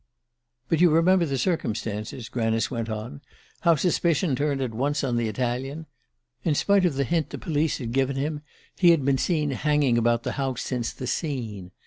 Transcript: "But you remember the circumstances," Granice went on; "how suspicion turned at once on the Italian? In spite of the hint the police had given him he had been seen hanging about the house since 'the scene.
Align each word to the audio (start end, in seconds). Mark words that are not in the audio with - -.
"But 0.67 0.81
you 0.81 0.89
remember 0.89 1.27
the 1.27 1.37
circumstances," 1.37 2.27
Granice 2.27 2.71
went 2.71 2.89
on; 2.89 3.21
"how 3.59 3.75
suspicion 3.75 4.35
turned 4.35 4.59
at 4.59 4.73
once 4.73 5.03
on 5.03 5.15
the 5.15 5.27
Italian? 5.27 5.85
In 6.43 6.55
spite 6.55 6.85
of 6.85 6.95
the 6.95 7.03
hint 7.03 7.29
the 7.29 7.37
police 7.37 7.77
had 7.77 7.91
given 7.91 8.15
him 8.15 8.41
he 8.75 8.89
had 8.89 9.05
been 9.05 9.19
seen 9.19 9.51
hanging 9.51 9.99
about 9.99 10.23
the 10.23 10.31
house 10.41 10.63
since 10.63 10.91
'the 10.91 11.05
scene. 11.05 11.71